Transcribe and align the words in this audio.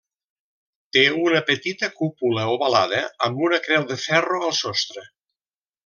Té 0.95 1.03
una 1.25 1.41
petita 1.49 1.89
cúpula 1.99 2.47
ovalada 2.55 3.05
amb 3.29 3.47
una 3.51 3.63
creu 3.69 3.89
de 3.93 3.99
ferro 4.09 4.41
al 4.49 4.57
sostre. 4.67 5.07